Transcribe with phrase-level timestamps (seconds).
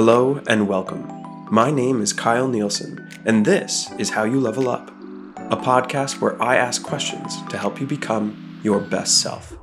[0.00, 1.04] Hello and welcome.
[1.50, 4.90] My name is Kyle Nielsen, and this is How You Level Up,
[5.50, 9.58] a podcast where I ask questions to help you become your best self.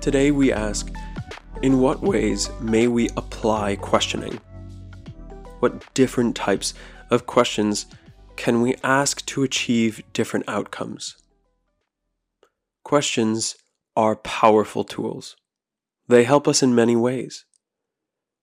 [0.00, 0.90] Today we ask
[1.62, 4.40] In what ways may we apply questioning?
[5.60, 6.74] What different types
[7.10, 7.86] of questions
[8.34, 11.16] can we ask to achieve different outcomes?
[12.82, 13.54] Questions
[13.94, 15.36] are powerful tools.
[16.08, 17.44] They help us in many ways.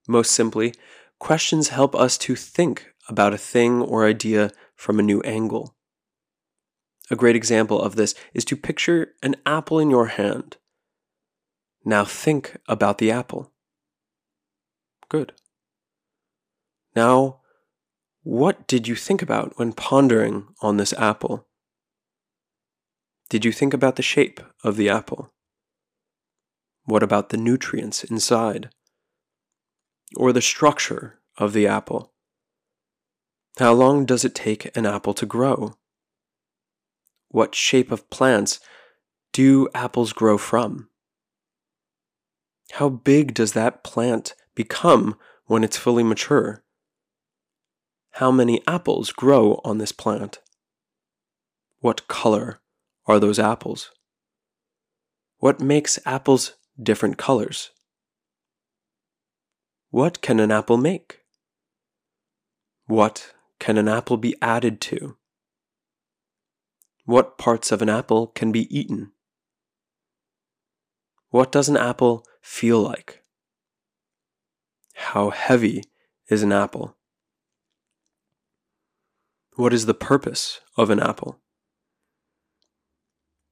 [0.08, 0.74] Most simply,
[1.20, 5.76] questions help us to think about a thing or idea from a new angle.
[7.10, 10.58] A great example of this is to picture an apple in your hand.
[11.84, 13.52] Now think about the apple.
[15.10, 15.34] Good.
[16.96, 17.42] Now,
[18.24, 21.48] what did you think about when pondering on this apple?
[23.30, 25.32] Did you think about the shape of the apple?
[26.86, 28.70] What about the nutrients inside?
[30.16, 32.14] Or the structure of the apple?
[33.58, 35.76] How long does it take an apple to grow?
[37.30, 38.60] What shape of plants
[39.34, 40.90] do apples grow from?
[42.74, 46.64] How big does that plant become when it's fully mature?
[48.12, 50.40] How many apples grow on this plant?
[51.80, 52.62] What color
[53.08, 53.92] are those apples?
[55.40, 57.72] What makes apples different colors.
[59.90, 61.20] What can an apple make?
[62.88, 65.18] What can an apple be added to?
[67.06, 69.12] What parts of an apple can be eaten?
[71.30, 73.22] What does an apple feel like?
[74.96, 75.84] How heavy
[76.30, 76.98] is an apple?
[79.56, 81.40] What is the purpose of an apple?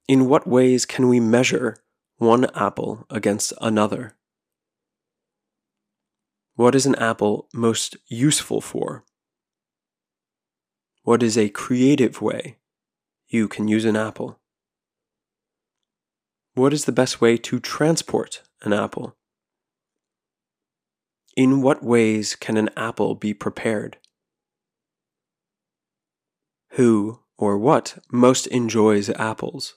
[0.08, 1.78] In what ways can we measure
[2.24, 4.16] one apple against another.
[6.56, 9.04] What is an apple most useful for?
[11.04, 12.60] What is a creative way
[13.28, 14.40] you can use an apple?
[16.54, 19.18] What is the best way to transport an apple?
[21.36, 23.98] In what ways can an apple be prepared?
[26.74, 29.74] Who or what most enjoys apples?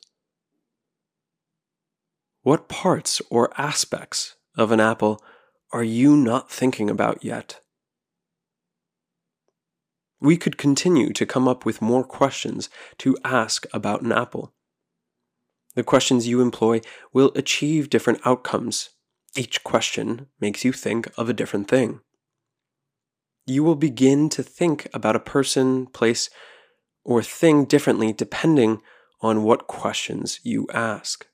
[2.47, 5.21] What parts or aspects of an apple
[5.73, 7.59] are you not thinking about yet?
[10.21, 14.55] We could continue to come up with more questions to ask about an apple.
[15.75, 18.91] The questions you employ will achieve different outcomes.
[19.35, 21.99] Each question makes you think of a different thing.
[23.45, 26.31] You will begin to think about a person, place,
[27.03, 28.83] or thing differently depending
[29.21, 31.27] on what questions you ask.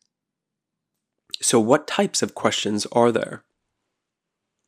[1.42, 3.42] So, what types of questions are there?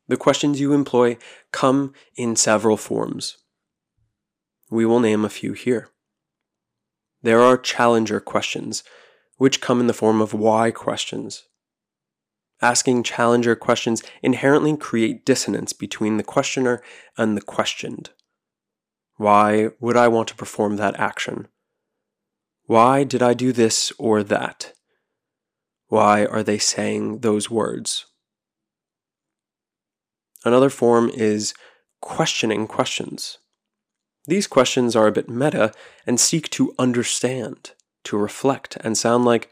[0.08, 1.18] The questions you employ
[1.52, 3.38] come in several forms.
[4.70, 5.90] We will name a few here.
[7.22, 8.82] There are challenger questions,
[9.36, 11.44] which come in the form of why questions.
[12.60, 16.82] Asking challenger questions inherently create dissonance between the questioner
[17.16, 18.10] and the questioned.
[19.16, 21.46] Why would I want to perform that action?
[22.66, 24.72] Why did I do this or that?
[25.94, 28.06] Why are they saying those words?
[30.44, 31.54] Another form is
[32.00, 33.38] questioning questions.
[34.26, 35.72] These questions are a bit meta
[36.04, 37.70] and seek to understand,
[38.02, 39.48] to reflect, and sound like,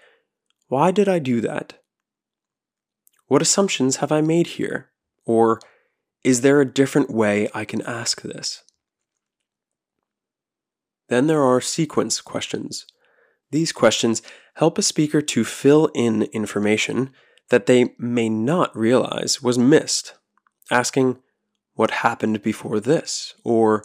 [0.67, 1.75] Why did I do that?
[3.29, 4.91] What assumptions have I made here?
[5.25, 5.61] Or,
[6.25, 8.65] Is there a different way I can ask this?
[11.09, 12.85] Then there are sequence questions.
[13.53, 14.23] These questions
[14.55, 17.11] help a speaker to fill in information
[17.51, 20.15] that they may not realize was missed,
[20.71, 21.19] asking,
[21.75, 23.35] What happened before this?
[23.45, 23.85] or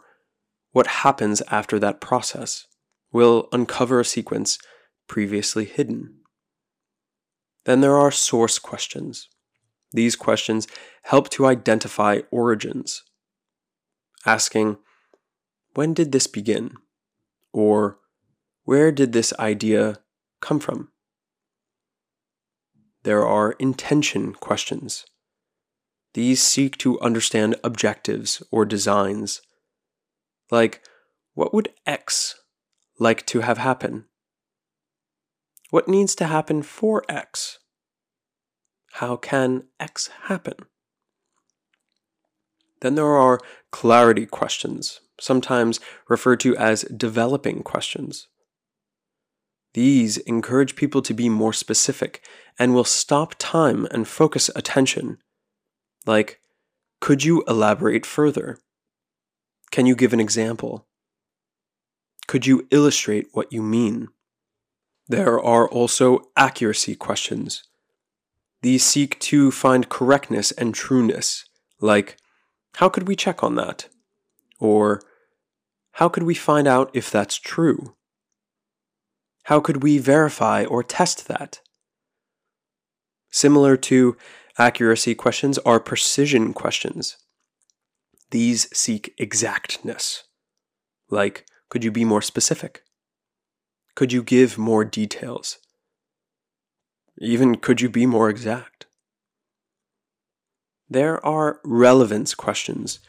[0.72, 2.66] What happens after that process?
[3.12, 4.60] will uncover a sequence
[5.08, 6.14] previously hidden.
[7.66, 9.30] Then there are source questions.
[9.94, 10.68] These questions
[11.04, 13.04] help to identify origins,
[14.26, 14.78] asking,
[15.74, 16.72] When did this begin?
[17.54, 17.98] or
[18.66, 19.98] where did this idea
[20.42, 20.90] come from?
[23.04, 25.06] There are intention questions.
[26.14, 29.42] These seek to understand objectives or designs.
[30.50, 30.82] Like,
[31.34, 32.36] what would X
[33.00, 34.06] like to have happen?
[35.70, 37.60] What needs to happen for X?
[38.94, 40.56] How can X happen?
[42.82, 43.40] Then there are
[43.72, 48.28] clarity questions, sometimes referred to as developing questions.
[49.78, 52.28] These encourage people to be more specific
[52.58, 55.20] and will stop time and focus attention.
[56.08, 56.42] Like,
[57.00, 58.58] could you elaborate further?
[59.70, 60.88] Can you give an example?
[62.26, 64.08] Could you illustrate what you mean?
[65.08, 67.62] There are also accuracy questions.
[68.64, 71.46] These seek to find correctness and trueness,
[71.80, 72.18] like,
[72.78, 73.90] how could we check on that?
[74.60, 75.04] Or,
[75.92, 77.94] how could we find out if that's true?
[79.48, 81.62] How could we verify or test that?
[83.32, 84.18] Similar to
[84.58, 87.16] accuracy questions are precision questions.
[88.32, 90.24] These seek exactness.
[91.10, 92.82] Like, could you be more specific?
[93.96, 95.60] Could you give more details?
[97.18, 98.86] Even could you be more exact?
[100.90, 103.00] There are relevance questions,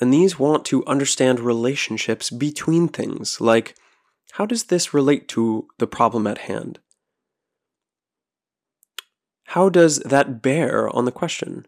[0.00, 3.74] and these want to understand relationships between things, like
[4.36, 6.78] how does this relate to the problem at hand?
[9.44, 11.64] How does that bear on the question?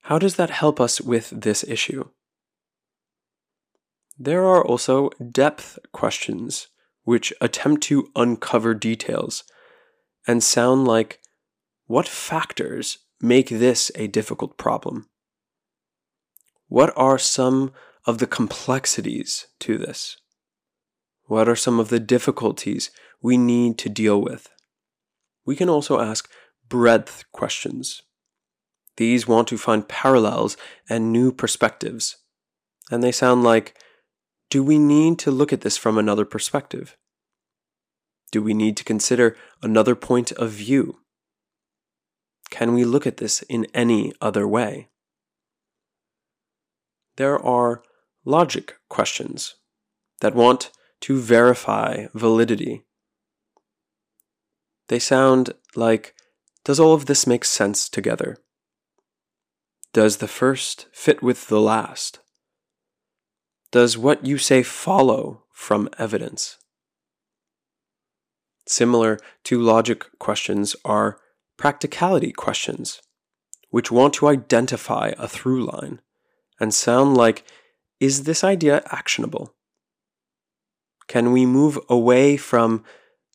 [0.00, 2.08] How does that help us with this issue?
[4.18, 6.66] There are also depth questions,
[7.04, 9.44] which attempt to uncover details
[10.26, 11.20] and sound like
[11.86, 15.08] what factors make this a difficult problem?
[16.66, 17.72] What are some
[18.04, 20.16] of the complexities to this?
[21.26, 22.90] What are some of the difficulties
[23.22, 24.48] we need to deal with?
[25.46, 26.30] We can also ask
[26.68, 28.02] breadth questions.
[28.96, 30.56] These want to find parallels
[30.88, 32.16] and new perspectives.
[32.90, 33.76] And they sound like
[34.50, 36.96] Do we need to look at this from another perspective?
[38.30, 41.00] Do we need to consider another point of view?
[42.50, 44.88] Can we look at this in any other way?
[47.16, 47.82] There are
[48.24, 49.54] logic questions
[50.20, 50.70] that want
[51.04, 52.82] to verify validity.
[54.88, 56.14] They sound like
[56.64, 58.38] Does all of this make sense together?
[59.92, 62.20] Does the first fit with the last?
[63.70, 66.56] Does what you say follow from evidence?
[68.66, 71.18] Similar to logic questions are
[71.58, 73.02] practicality questions,
[73.68, 76.00] which want to identify a through line
[76.58, 77.44] and sound like
[78.00, 79.54] Is this idea actionable?
[81.08, 82.84] Can we move away from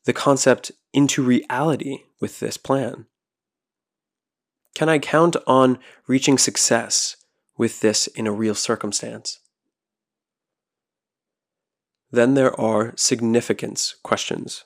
[0.06, 3.06] the concept into reality with this plan?
[4.76, 7.18] Can I count on reaching success
[7.58, 9.40] with this in a real circumstance?
[12.12, 14.64] Then there are significance questions.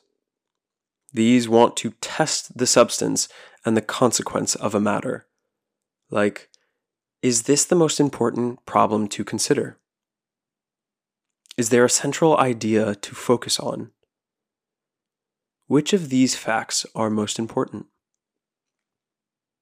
[1.12, 3.28] These want to test the substance
[3.66, 5.28] and the consequence of a matter.
[6.10, 6.50] Like,
[7.22, 9.78] is this the most important problem to consider?
[11.56, 13.92] Is there a central idea to focus on?
[15.68, 17.86] Which of these facts are most important?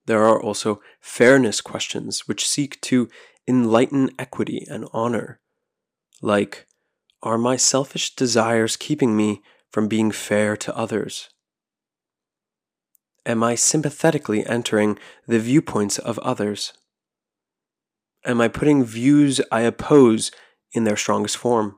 [0.05, 3.09] There are also fairness questions which seek to
[3.45, 5.41] enlighten equity and honor,
[6.21, 6.65] like,
[7.21, 11.29] are my selfish desires keeping me from being fair to others?
[13.25, 14.97] Am I sympathetically entering
[15.27, 16.71] the viewpoints of others?
[18.25, 20.31] Am I putting views I oppose
[20.71, 21.77] in their strongest form?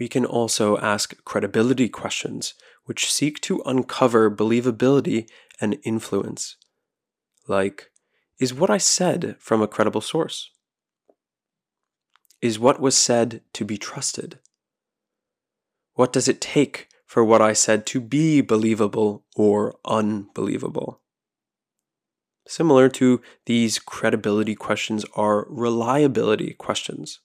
[0.00, 2.54] We can also ask credibility questions,
[2.84, 5.28] which seek to uncover believability
[5.60, 6.56] and influence.
[7.46, 7.90] Like,
[8.40, 10.50] is what I said from a credible source?
[12.42, 14.40] Is what was said to be trusted?
[15.94, 21.00] What does it take for what I said to be believable or unbelievable.
[22.46, 27.18] Similar to these credibility questions are reliability questions.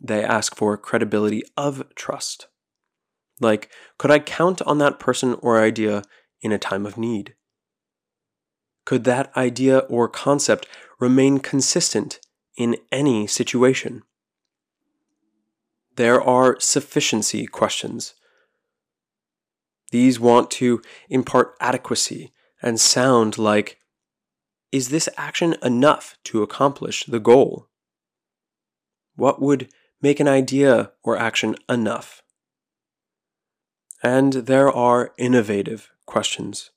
[0.00, 2.46] They ask for credibility of trust.
[3.40, 6.02] Like, could I count on that person or idea
[6.40, 7.34] in a time of need?
[8.84, 10.66] Could that idea or concept
[10.98, 12.20] remain consistent
[12.56, 14.02] in any situation?
[15.98, 18.14] there are sufficiency questions.
[19.90, 23.78] These want to impart adequacy and sound like
[24.70, 27.68] Is this action enough to accomplish the goal?
[29.16, 32.22] What would make an idea or action enough?
[34.02, 36.70] And there are innovative questions.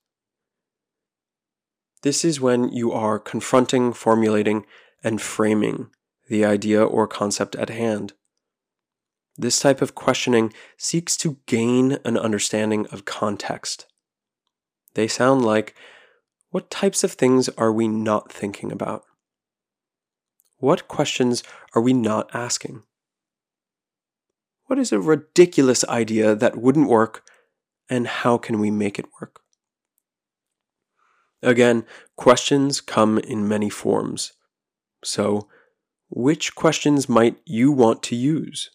[2.01, 4.65] This is when you are confronting, formulating,
[5.03, 5.89] and framing
[6.29, 8.13] the idea or concept at hand.
[9.37, 13.85] This type of questioning seeks to gain an understanding of context.
[14.93, 15.75] They sound like
[16.49, 19.03] what types of things are we not thinking about?
[20.57, 22.83] What questions are we not asking?
[24.71, 27.25] What is a ridiculous idea that wouldn't work,
[27.89, 29.41] and how can we make it work?
[31.43, 31.83] Again,
[32.15, 34.31] questions come in many forms.
[35.03, 35.49] So,
[36.09, 38.69] which questions might you want to use?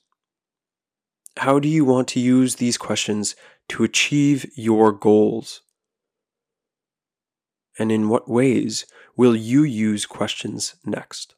[1.38, 3.34] How do you want to use these questions
[3.70, 5.62] to achieve your goals?
[7.78, 8.84] And in what ways
[9.16, 11.35] will you use questions next?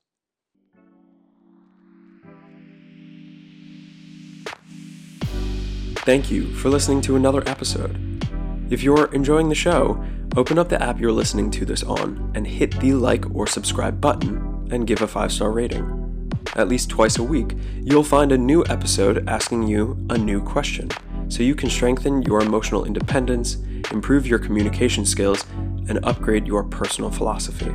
[6.09, 8.25] Thank you for listening to another episode.
[8.71, 10.03] If you're enjoying the show,
[10.39, 14.01] open up the app you're listening to this on and hit the like or subscribe
[14.01, 16.33] button and give a five star rating.
[16.57, 20.89] At least twice a week, you'll find a new episode asking you a new question
[21.29, 23.57] so you can strengthen your emotional independence,
[23.91, 25.45] improve your communication skills,
[25.91, 27.71] and upgrade your personal philosophy.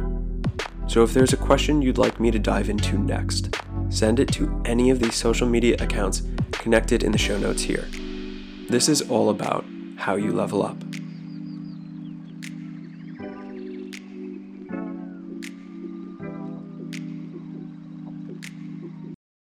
[0.87, 3.55] So if there's a question you'd like me to dive into next,
[3.89, 6.23] send it to any of these social media accounts
[6.53, 7.85] connected in the show notes here.
[8.69, 9.65] This is all about
[9.97, 10.77] how you level up.